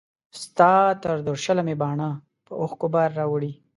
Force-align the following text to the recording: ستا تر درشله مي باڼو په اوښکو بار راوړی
ستا 0.41 0.71
تر 1.03 1.15
درشله 1.27 1.61
مي 1.67 1.75
باڼو 1.81 2.11
په 2.45 2.53
اوښکو 2.61 2.87
بار 2.93 3.09
راوړی 3.19 3.51